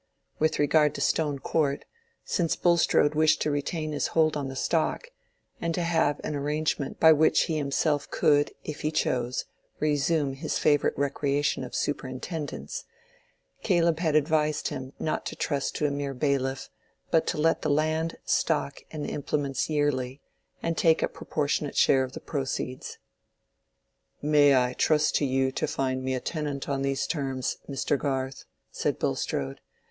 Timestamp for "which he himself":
7.13-8.09